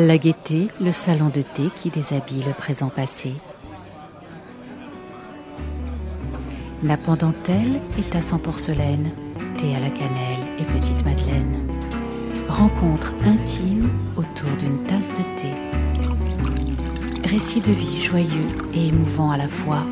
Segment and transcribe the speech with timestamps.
[0.00, 3.32] La gaieté, le salon de thé qui déshabille le présent passé.
[6.84, 9.10] Nappe en dentelle et tasse en porcelaine,
[9.56, 11.66] thé à la cannelle et petite madeleine.
[12.48, 15.52] Rencontre intime autour d'une tasse de thé.
[17.28, 19.82] Récit de vie joyeux et émouvant à la fois.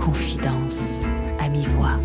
[0.00, 0.98] Confidence
[1.38, 1.96] à mi-voix.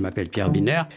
[0.00, 0.88] Je m'appelle Pierre Binaire.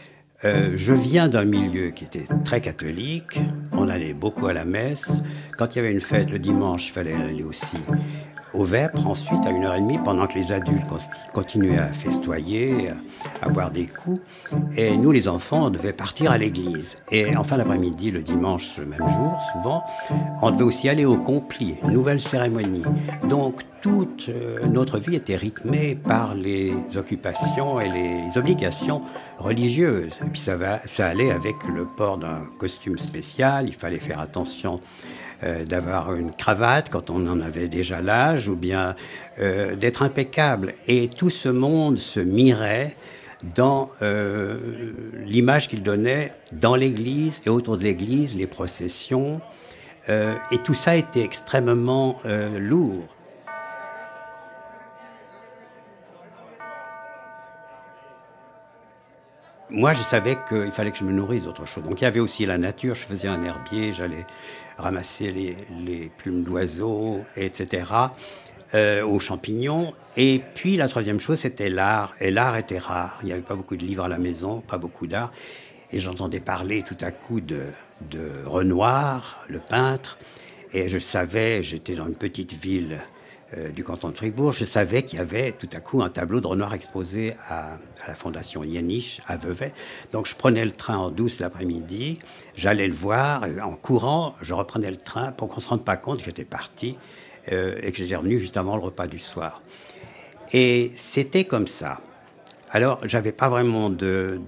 [0.46, 3.38] Euh, je viens d'un milieu qui était très catholique.
[3.70, 5.22] On allait beaucoup à la messe.
[5.58, 7.76] Quand il y avait une fête le dimanche, il fallait aller aussi
[8.54, 10.86] au Vêpres ensuite à une heure et demie pendant que les adultes
[11.32, 12.90] continuaient à festoyer,
[13.42, 14.20] à boire des coups.
[14.76, 16.96] Et nous, les enfants, on devait partir à l'église.
[17.10, 19.84] Et en fin d'après-midi, le dimanche, le même jour, souvent,
[20.42, 22.84] on devait aussi aller au compli, nouvelle cérémonie.
[23.28, 29.02] Donc toute euh, notre vie était rythmée par les occupations et les obligations
[29.36, 30.18] religieuses.
[30.24, 34.20] Et puis ça, va, ça allait avec le port d'un costume spécial, il fallait faire
[34.20, 34.80] attention
[35.42, 38.94] euh, d'avoir une cravate quand on en avait déjà l'âge, ou bien
[39.38, 40.74] euh, d'être impeccable.
[40.86, 42.96] Et tout ce monde se mirait
[43.56, 43.90] dans
[45.26, 49.42] l'image qu'il donnait dans l'Église et autour de l'Église, les processions.
[50.08, 52.16] et tout ça était extrêmement
[52.58, 53.14] lourd.
[59.74, 61.82] Moi, je savais qu'il fallait que je me nourrisse d'autre chose.
[61.82, 62.94] Donc, il y avait aussi la nature.
[62.94, 64.24] Je faisais un herbier, j'allais
[64.78, 67.84] ramasser les, plumes d'oiseaux, etc.,
[68.74, 69.92] euh, aux champignons.
[70.16, 72.14] Et puis, la troisième chose, c'était l'art.
[72.20, 73.18] Et l'art était rare.
[73.22, 75.32] Il n'y avait pas beaucoup de livres à la maison, pas beaucoup d'art.
[75.90, 77.66] Et j'entendais parler tout à coup de,
[78.10, 80.18] de Renoir, le peintre.
[80.72, 83.00] Et je savais, j'étais dans une petite ville
[83.56, 86.40] euh, du canton de Fribourg, je savais qu'il y avait tout à coup un tableau
[86.40, 89.72] de Renoir exposé à, la fondation Yéniche à Vevey.
[90.12, 92.18] Donc je prenais le train en douce l'après-midi,
[92.56, 95.96] j'allais le voir, en courant, je reprenais le train pour qu'on ne se rende pas
[95.96, 96.96] compte que j'étais parti
[97.52, 99.62] euh, et que j'étais revenu juste avant le repas du soir.
[100.52, 102.00] Et c'était comme ça.
[102.70, 104.40] Alors, j'avais pas vraiment de,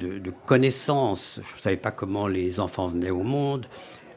[0.46, 1.40] connaissances.
[1.56, 3.66] Je savais pas comment les enfants venaient au monde.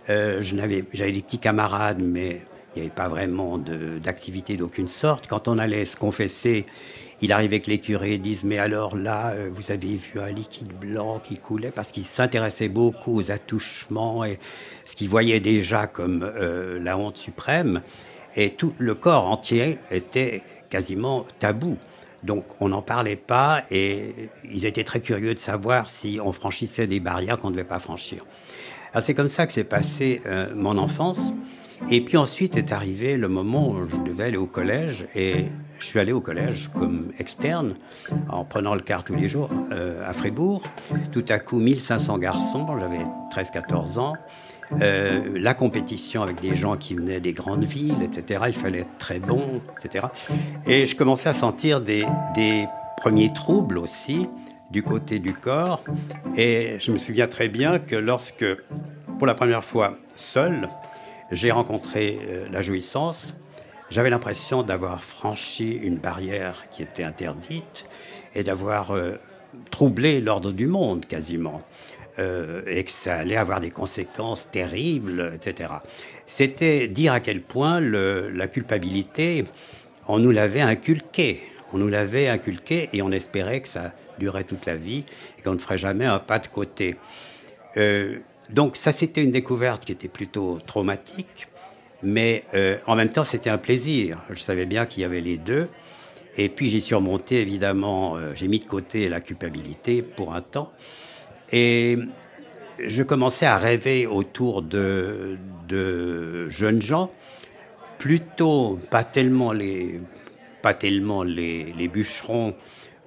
[0.09, 0.81] Euh, j'avais
[1.11, 2.41] des petits camarades, mais
[2.75, 5.27] il n'y avait pas vraiment d'activité d'aucune sorte.
[5.27, 6.65] Quand on allait se confesser,
[7.21, 10.71] il arrivait que les curés disent Mais alors là, euh, vous avez vu un liquide
[10.71, 11.71] blanc qui coulait?
[11.71, 14.39] Parce qu'ils s'intéressaient beaucoup aux attouchements et
[14.85, 17.81] ce qu'ils voyaient déjà comme euh, la honte suprême.
[18.35, 21.77] Et tout le corps entier était quasiment tabou.
[22.23, 26.85] Donc on n'en parlait pas et ils étaient très curieux de savoir si on franchissait
[26.85, 28.25] des barrières qu'on ne devait pas franchir.
[28.93, 31.33] Alors c'est comme ça que s'est passée euh, mon enfance.
[31.89, 35.45] Et puis ensuite est arrivé le moment où je devais aller au collège et
[35.79, 37.75] je suis allé au collège comme externe
[38.29, 40.61] en prenant le car tous les jours euh, à Fribourg.
[41.11, 44.13] Tout à coup, 1500 garçons, j'avais 13-14 ans.
[44.81, 48.43] Euh, la compétition avec des gens qui venaient des grandes villes, etc.
[48.47, 50.07] Il fallait être très bon, etc.
[50.67, 52.67] Et je commençais à sentir des, des
[52.97, 54.29] premiers troubles aussi
[54.69, 55.83] du côté du corps.
[56.35, 58.45] Et je me souviens très bien que lorsque,
[59.17, 60.69] pour la première fois, seul,
[61.31, 63.35] j'ai rencontré euh, la jouissance,
[63.89, 67.85] j'avais l'impression d'avoir franchi une barrière qui était interdite
[68.35, 69.15] et d'avoir euh,
[69.71, 71.61] troublé l'ordre du monde quasiment.
[72.17, 75.71] Euh, et que ça allait avoir des conséquences terribles, etc.
[76.25, 79.45] C'était dire à quel point la culpabilité,
[80.07, 81.41] on nous l'avait inculqué.
[81.71, 85.05] On nous l'avait inculqué et on espérait que ça durait toute la vie
[85.37, 86.97] et qu'on ne ferait jamais un pas de côté.
[88.49, 91.47] Donc ça, c'était une découverte qui était plutôt traumatique,
[92.01, 94.19] mais euh, en même temps, c'était un plaisir.
[94.29, 95.69] Je savais bien qu'il y avait les deux.
[96.37, 100.71] Et puis j'ai surmonté, évidemment, euh, j'ai mis de côté la culpabilité pour un temps.
[101.51, 101.97] Et
[102.83, 105.37] je commençais à rêver autour de,
[105.67, 107.11] de jeunes gens,
[107.97, 109.99] plutôt pas tellement les,
[110.61, 112.55] pas tellement les, bûcherons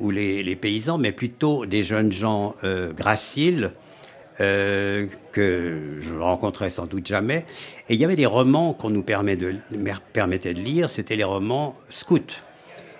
[0.00, 3.72] ou les, les, paysans, mais plutôt des jeunes gens euh, graciles,
[4.40, 7.44] euh, que je rencontrais sans doute jamais.
[7.88, 12.20] Et il y avait des romans qu'on nous permettait de lire, c'était les romans scouts.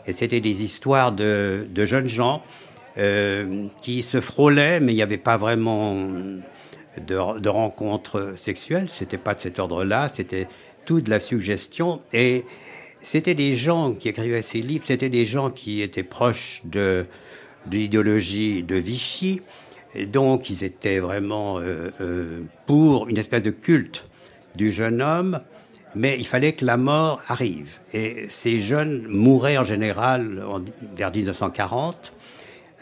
[0.06, 2.42] Et c'était des histoires de, jeunes gens
[2.98, 6.10] euh, qui se frôlaient, mais il n'y avait pas vraiment
[7.00, 8.88] de, rencontres sexuelles.
[8.90, 10.48] C'était pas de cet ordre-là, c'était
[10.84, 12.02] tout de la suggestion.
[12.12, 12.44] Et
[13.00, 17.04] c'était des gens qui écrivaient ces livres, c'était des gens qui étaient proches de
[17.70, 19.40] l'idéologie de Vichy,
[19.94, 24.06] et donc, ils étaient vraiment euh, euh, pour une espèce de culte
[24.56, 25.40] du jeune homme,
[25.94, 27.78] mais il fallait que la mort arrive.
[27.92, 30.42] Et ces jeunes mouraient en général
[30.96, 32.12] vers 1940.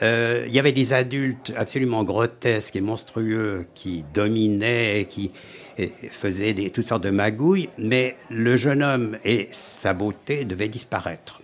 [0.02, 5.32] euh, il y avait des adultes absolument grotesques et monstrueux qui dominaient, qui
[6.10, 11.40] faisaient toutes sortes de magouilles, mais le jeune homme et sa beauté devaient disparaître.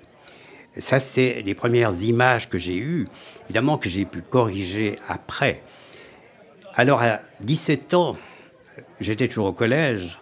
[0.79, 3.07] Ça, c'est les premières images que j'ai eues,
[3.45, 5.63] évidemment que j'ai pu corriger après.
[6.75, 8.17] Alors, à 17 ans,
[9.01, 10.19] j'étais toujours au collège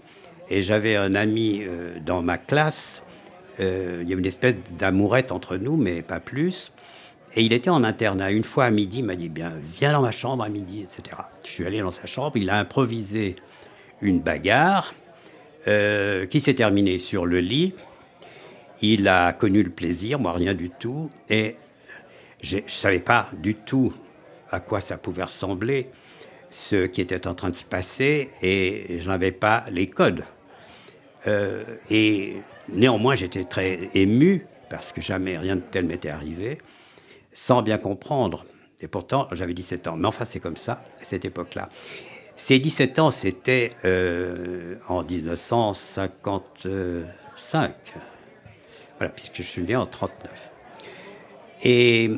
[0.49, 3.03] et j'avais un ami euh, dans ma classe.
[3.61, 6.73] Euh, il y avait une espèce d'amourette entre nous, mais pas plus.
[7.35, 8.31] Et il était en internat.
[8.31, 11.17] Une fois à midi, il m'a dit Bien, viens dans ma chambre à midi, etc.
[11.45, 12.37] Je suis allé dans sa chambre.
[12.37, 13.35] Il a improvisé
[14.01, 14.95] une bagarre
[15.67, 17.75] euh, qui s'est terminée sur le lit.
[18.87, 21.09] Il a connu le plaisir, moi rien du tout.
[21.31, 21.57] Et
[22.43, 23.95] je ne savais pas du tout
[24.51, 25.89] à quoi ça pouvait ressembler,
[26.51, 30.25] ce qui était en train de se passer, et je n'avais pas les codes.
[31.27, 32.35] Euh, et
[32.69, 36.59] néanmoins, j'étais très ému, parce que jamais rien de tel m'était arrivé
[37.33, 38.45] sans bien comprendre.
[38.81, 39.97] Et pourtant, j'avais 17 ans.
[39.97, 41.71] Mais enfin, c'est comme ça, à cette époque-là.
[42.37, 47.75] Ces 17 ans, c'était euh, en 1955.
[48.99, 50.50] Voilà, puisque je suis né en 39.
[51.62, 52.11] Et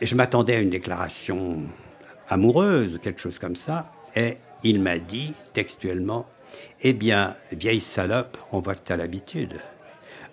[0.00, 1.62] je m'attendais à une déclaration
[2.28, 3.90] amoureuse, quelque chose comme ça.
[4.14, 6.26] Et il m'a dit textuellement
[6.82, 9.60] Eh bien, vieille salope, on voit que tu as l'habitude.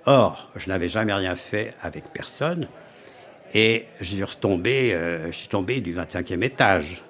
[0.06, 2.68] Or, je n'avais jamais rien fait avec personne.
[3.54, 7.04] Et je suis retombé, euh, je suis tombé du 25e étage.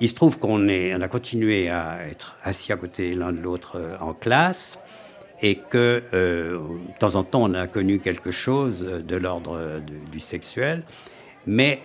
[0.00, 3.76] Il se trouve qu'on on a continué à être assis à côté l'un de l'autre
[3.76, 4.78] euh, en classe
[5.42, 10.20] et que euh, de temps en temps on a connu quelque chose de l'ordre du
[10.20, 10.84] sexuel,
[11.46, 11.80] mais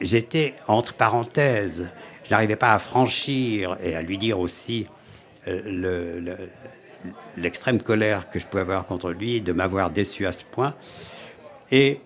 [0.00, 1.90] j'étais entre parenthèses.
[2.24, 4.86] Je n'arrivais pas à franchir et à lui dire aussi
[7.36, 10.74] l'extrême colère que je pouvais avoir contre lui de m'avoir déçu à ce point.
[11.70, 12.00] Et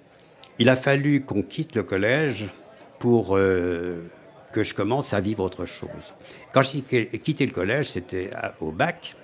[0.59, 2.47] il a fallu qu'on quitte le collège
[2.99, 4.09] pour euh,
[4.53, 6.15] que je commence à vivre autre chose.
[6.53, 6.83] Quand j'ai
[7.19, 8.31] quitté le collège, c'était
[8.61, 9.15] au bac.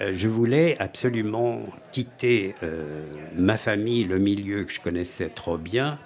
[0.00, 1.60] Euh, je voulais absolument
[1.92, 5.98] quitter euh, ma famille, le milieu que je connaissais trop bien.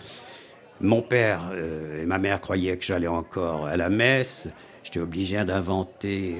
[0.80, 4.48] Mon père et ma mère croyaient que j'allais encore à la messe.
[4.82, 6.36] J'étais obligé d'inventer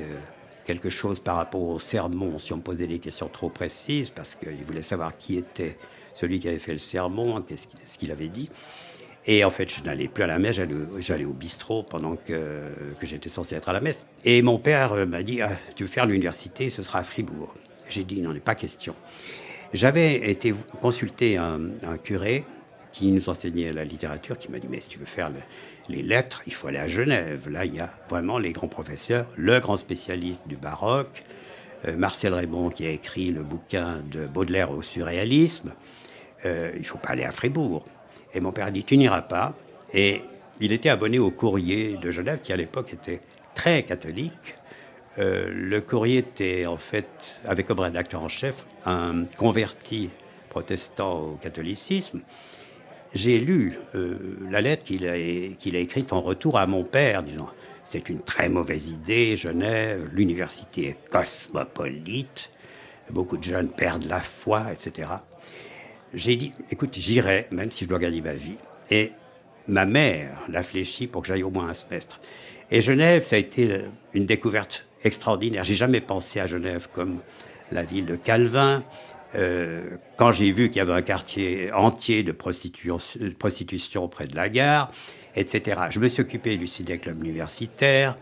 [0.64, 4.36] quelque chose par rapport au sermon si on me posait des questions trop précises, parce
[4.36, 5.76] qu'ils voulaient savoir qui était
[6.14, 7.44] celui qui avait fait le sermon,
[7.86, 8.48] ce qu'il avait dit.
[9.26, 10.58] Et en fait, je n'allais plus à la messe,
[10.98, 12.62] j'allais au bistrot pendant que,
[13.02, 14.06] j'étais censé être à la messe.
[14.24, 17.52] Et mon père euh, m'a dit, ah, tu veux faire l'université, ce sera à Fribourg.
[17.88, 18.94] J'ai dit, il n'en est pas question.
[19.72, 21.60] J'avais été consulter un,
[22.02, 22.44] curé
[22.92, 25.30] qui nous enseignait la littérature, qui m'a dit, mais si tu veux faire
[25.88, 27.48] les lettres, il faut aller à Genève.
[27.48, 31.24] Là, il y a vraiment les grands professeurs, le grand spécialiste du baroque,
[31.86, 35.72] euh, Marcel Raymond qui a écrit le bouquin de Baudelaire au surréalisme.
[36.44, 37.86] Euh, il ne faut pas aller à Fribourg.
[38.34, 39.54] Et mon père dit, tu n'iras pas.
[39.92, 40.22] Et
[40.60, 43.20] il était abonné au courrier de Genève, qui à l'époque était
[43.54, 44.54] très catholique.
[45.18, 47.08] Euh, le courrier était en fait,
[47.44, 50.10] avec comme rédacteur en chef, un converti
[50.48, 52.20] protestant au catholicisme.
[53.12, 55.14] J'ai lu euh, la lettre qu'il a,
[55.56, 57.48] qu'il a écrite en retour à mon père, disant
[57.84, 62.50] c'est une très mauvaise idée, Genève, l'université est cosmopolite,
[63.10, 65.08] beaucoup de jeunes perdent la foi, etc
[66.14, 68.56] j'ai dit, écoute, j'irai, même si je dois gagner ma vie.
[68.90, 69.12] Et
[69.68, 72.20] ma mère l'a fléchi pour que j'aille au moins un semestre.
[72.70, 73.82] Et Genève, ça a été
[74.14, 75.64] une découverte extraordinaire.
[75.64, 77.20] J'ai jamais pensé à Genève comme
[77.72, 78.82] la ville de Calvin.
[79.34, 84.26] Euh, quand j'ai vu qu'il y avait un quartier entier de prostitution, de prostitution près
[84.26, 84.90] de la gare,
[85.36, 85.82] etc.
[85.90, 88.16] Je me suis occupé du ciné club universitaire.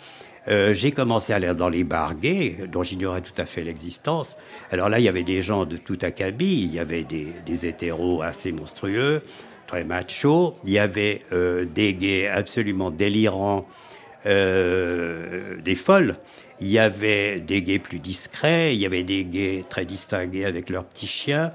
[0.48, 4.36] Euh, j'ai commencé à aller dans les bars gays, dont j'ignorais tout à fait l'existence.
[4.70, 8.22] Alors là, il y avait des gens de tout acabit, il y avait des, hétéros
[8.22, 9.22] assez monstrueux,
[9.66, 13.66] très machos, il y avait euh, des gays absolument délirants,
[14.24, 16.16] euh, des folles,
[16.60, 20.70] il y avait des gays plus discrets, il y avait des gays très distingués avec
[20.70, 21.52] leurs petits chiens,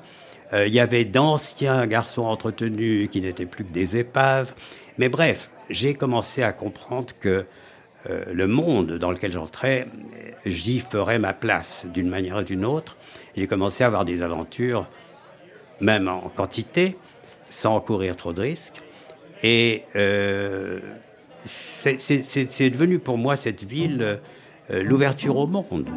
[0.56, 4.54] il y avait d'anciens garçons entretenus qui n'étaient plus que des épaves.
[5.00, 7.48] Mais bref, j'ai commencé à comprendre que
[8.10, 9.88] le monde dans lequel j'entrais,
[10.45, 12.98] j'y ferais ma place d'une manière ou d'une autre.
[13.36, 14.88] J'ai commencé à avoir des aventures,
[15.79, 16.98] même en quantité,
[17.50, 18.81] sans courir trop de risques.
[19.43, 20.79] Et euh,
[21.43, 24.19] c'est devenu pour moi cette ville
[24.72, 25.89] euh, l'ouverture au monde.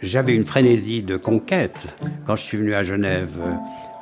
[0.00, 1.88] J'avais une frénésie de conquête
[2.24, 3.38] quand je suis venu à Genève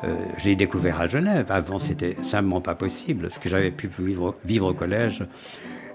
[0.05, 1.47] euh, je l'ai découvert à Genève.
[1.51, 3.31] Avant, c'était simplement pas possible.
[3.31, 3.89] Ce que j'avais pu
[4.45, 5.25] vivre, au collège,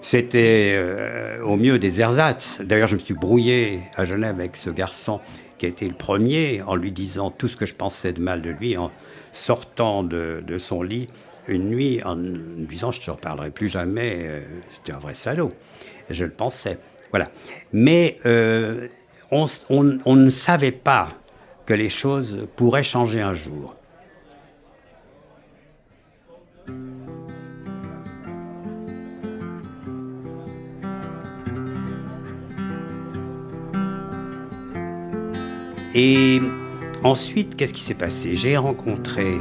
[0.02, 2.62] c'était euh, au mieux des ersatz.
[2.62, 5.20] D'ailleurs, je me suis brouillé à Genève avec ce garçon
[5.58, 8.42] qui a été le premier en lui disant tout ce que je pensais de mal
[8.42, 8.92] de lui, en
[9.32, 11.08] sortant de, son lit
[11.48, 14.42] une nuit, en lui disant je ne te reparlerai plus jamais, euh,
[14.72, 15.52] c'était un vrai salaud.
[16.10, 16.80] je le pensais.
[17.12, 17.30] Voilà.
[17.74, 18.88] Mais euh,
[19.30, 21.10] on ne savait pas
[21.66, 23.76] que les choses pourraient changer un jour.
[35.94, 36.42] Et
[37.04, 38.36] ensuite, qu'est-ce qui s'est passé?
[38.36, 39.36] J'ai rencontré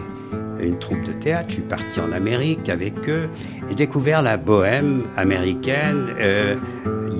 [0.61, 3.28] une troupe de théâtre, je suis parti en Amérique avec eux
[3.71, 6.09] et découvert la bohème américaine.
[6.19, 6.57] Euh,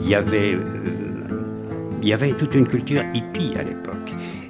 [0.05, 0.65] il avait, euh,
[2.03, 3.97] il y avait toute une culture hippie à l'époque.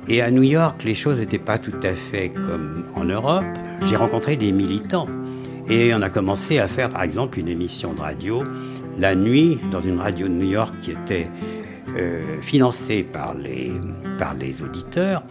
[0.08, 3.44] Et à New York, les choses n'étaient pas tout à fait comme en Europe.
[3.82, 5.06] J'ai rencontré des militants
[5.68, 8.42] et on a commencé à faire, par exemple, une émission de radio
[8.98, 11.28] la nuit dans une radio de New York qui était
[11.96, 13.72] euh, financée par les,
[14.18, 15.22] par les auditeurs.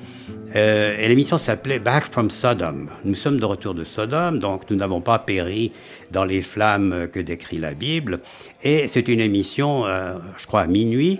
[0.55, 2.89] Euh, et l'émission s'appelait Back from Sodom.
[3.05, 5.71] Nous sommes de retour de Sodome, donc nous n'avons pas péri
[6.11, 8.19] dans les flammes que décrit la Bible.
[8.63, 11.19] Et c'est une émission, euh, je crois, à minuit,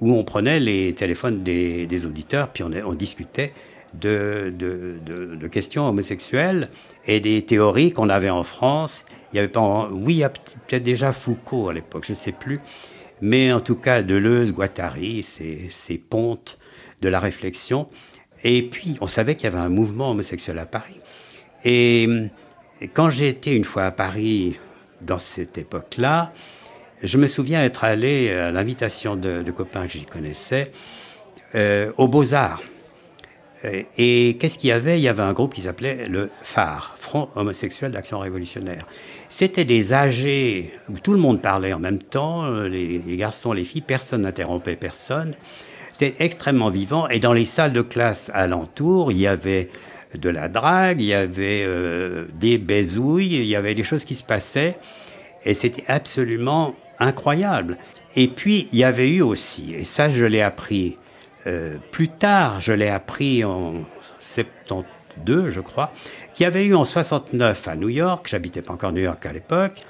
[0.00, 3.52] où on prenait les téléphones des, des auditeurs, puis on, discutait
[3.92, 6.70] de, de, de, de, questions homosexuelles
[7.04, 9.04] et des théories qu'on avait en France.
[9.32, 12.16] Il y avait pas, oui, il y a peut-être déjà Foucault à l'époque, je ne
[12.16, 12.60] sais plus.
[13.20, 16.58] Mais en tout cas, Deleuze, Guattari, ces, pontes
[17.02, 17.88] de la réflexion.
[18.44, 21.00] Et puis, on savait qu'il y avait un mouvement homosexuel à Paris.
[21.64, 22.08] Et,
[22.94, 24.56] quand j'ai été une fois à Paris,
[25.02, 26.32] dans cette époque-là,
[27.02, 30.70] je me souviens être allé à l'invitation de, copains que j'y connaissais,
[31.54, 32.62] euh, aux Beaux-Arts.
[33.98, 34.98] Et qu'est-ce qu'il y avait?
[34.98, 38.86] Il y avait un groupe qui s'appelait le Phare, Front homosexuel d'action révolutionnaire.
[39.30, 43.80] C'était des âgés où tout le monde parlait en même temps, les, garçons, les filles,
[43.80, 45.34] personne n'interrompait personne.
[45.92, 47.08] C'était extrêmement vivant.
[47.08, 49.70] Et dans les salles de classe alentour, il y avait
[50.14, 54.16] de la drague, il y avait euh, des baisouilles, il y avait des choses qui
[54.16, 54.76] se passaient.
[55.44, 57.78] Et c'était absolument incroyable.
[58.16, 60.96] Et puis, il y avait eu aussi, et ça je l'ai appris
[61.46, 63.74] euh, plus tard, je l'ai appris en
[64.20, 65.92] 72, je crois,
[66.34, 69.32] qu'il y avait eu en 69 à New York, j'habitais pas encore New York à
[69.32, 69.80] l'époque,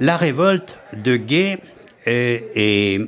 [0.00, 1.58] la révolte de gays
[2.06, 3.00] et,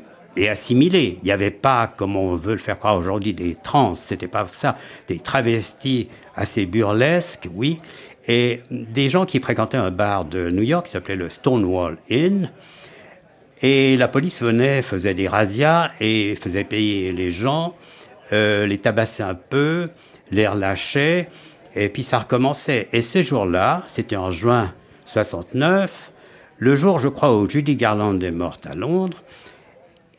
[0.48, 1.18] assimilés.
[1.22, 4.46] Il n'y avait pas, comme on veut le faire croire aujourd'hui, des trans, c'était pas
[4.52, 4.76] ça,
[5.08, 7.80] des travestis assez burlesques, oui,
[8.28, 12.50] et des gens qui fréquentaient un bar de New York qui s'appelait le Stonewall Inn,
[13.62, 17.74] et la police venait, faisait des razzias et faisait payer les gens,
[18.32, 19.88] euh, les tabassait un peu,
[20.30, 21.28] les relâchait,
[21.76, 22.88] et puis ça recommençait.
[22.92, 24.72] Et ce jour-là, c'était en juin
[25.04, 26.12] 69,
[26.58, 29.22] le jour, je crois, où Judy Garland est morte à Londres,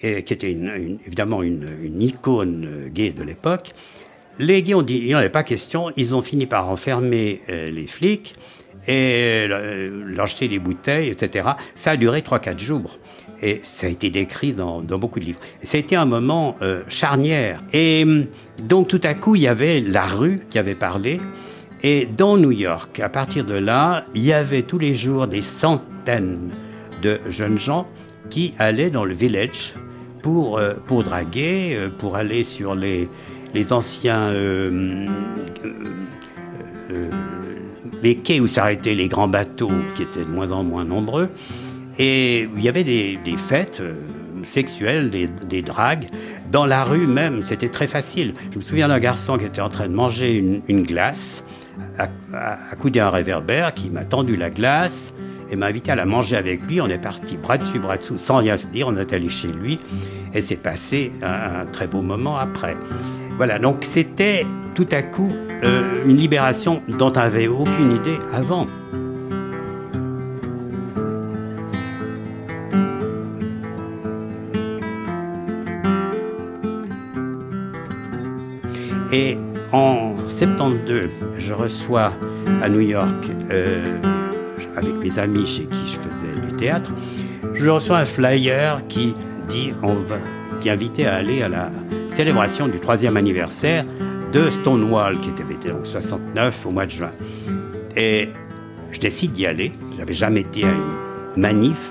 [0.01, 3.69] et qui était évidemment une, icône gay de l'époque,
[4.39, 7.41] les gays ont dit, il n'y en avait pas question, ils ont fini par enfermer
[7.49, 8.35] euh, les flics
[8.87, 11.49] et euh, leur jeter des bouteilles, etc.
[11.73, 12.99] Ça a duré 3-4 jours.
[13.41, 15.39] Et ça a été décrit dans, dans beaucoup de livres.
[15.61, 17.61] Été un moment euh, charnière.
[17.73, 18.25] Et hum,
[18.63, 21.19] donc tout à coup, il y avait la rue qui avait parlé.
[21.83, 25.43] Et dans New York, à partir de là, il y avait tous les jours des
[25.43, 26.49] centaines
[27.03, 27.87] de jeunes gens
[28.29, 29.75] qui allaient dans le village
[30.23, 33.09] pour, euh, pour draguer, euh, pour aller sur les,
[33.53, 34.29] les anciens...
[34.29, 35.05] Euh,
[38.03, 41.29] les quais où s'arrêtaient les grands bateaux, qui étaient de moins en moins nombreux.
[41.97, 43.95] Et il y avait des, fêtes euh,
[44.43, 46.07] sexuelles, des, dragues,
[46.51, 47.41] dans la rue même.
[47.41, 48.33] C'était très facile.
[48.51, 51.43] Je me souviens d'un garçon qui était en train de manger une, glace,
[52.71, 55.13] accoudé à un réverbère, qui m'a tendu la glace
[55.49, 56.81] et m'a invité à la manger avec lui.
[56.81, 58.87] On est parti bras dessus, bras dessous, sans rien se dire.
[58.87, 59.79] On est allé chez lui
[60.33, 62.77] et c'est passé un, un, très beau moment après.
[63.37, 65.31] Voilà, donc c'était tout à coup
[65.63, 68.67] euh, une libération dont on n'avait aucune idée avant.
[80.37, 82.13] 72, je reçois
[82.61, 83.97] à New York, euh,
[84.75, 86.91] avec mes amis chez qui je faisais du théâtre,
[87.55, 89.15] je reçois un flyer qui
[89.47, 90.19] dit on va,
[90.59, 91.71] qui invitait à aller à la
[92.07, 93.83] célébration du troisième anniversaire
[94.31, 97.11] de Stonewall, qui était en 69 au mois de juin.
[97.95, 98.29] Et
[98.91, 99.71] je décide d'y aller.
[99.97, 101.89] J'avais jamais été à une manif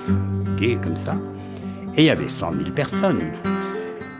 [0.55, 1.15] gay comme ça.
[1.97, 3.19] Et il y avait 100 000 personnes.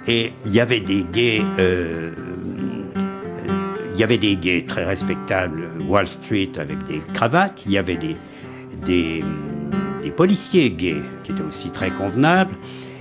[0.05, 2.11] Et il y avait des gays euh,
[3.97, 7.97] il y avait des gays très respectables, Wall Street avec des cravates, il y avait
[7.97, 8.15] des,
[8.85, 9.23] des,
[10.03, 12.53] des, policiers gays qui étaient aussi très convenables,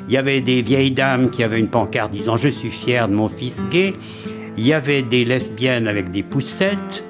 [0.07, 3.13] il y avait des vieilles dames qui avaient une pancarte disant Je suis fier de
[3.15, 3.93] mon fils gay,
[4.57, 7.05] il y avait des lesbiennes avec des poussettes,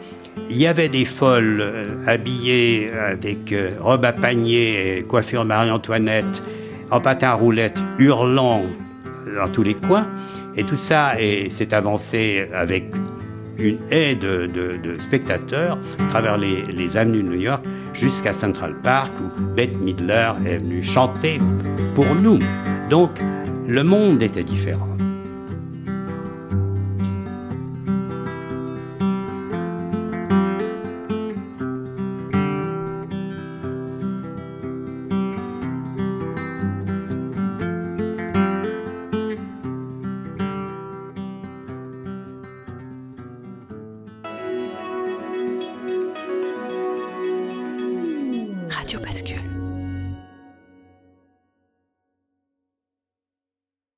[0.51, 6.43] il y avait des folles euh, habillées avec euh, robe à panier et coiffure Marie-Antoinette,
[6.91, 8.65] en patin à roulettes, hurlant
[9.37, 10.09] dans tous les coins.
[10.57, 11.13] Et tout ça
[11.51, 12.87] s'est avancé avec
[13.59, 19.13] une haie de, spectateurs à travers les, les avenues de New York jusqu'à Central Park
[19.21, 21.39] où Bette Midler est venue chanter
[21.95, 22.39] pour nous.
[22.91, 23.11] Donc
[23.67, 24.97] le monde était différent.